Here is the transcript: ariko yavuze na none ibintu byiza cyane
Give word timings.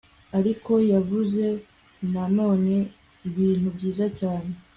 ariko 0.39 0.71
yavuze 0.93 1.45
na 2.13 2.23
none 2.37 2.75
ibintu 3.27 3.67
byiza 3.75 4.05
cyane 4.19 4.51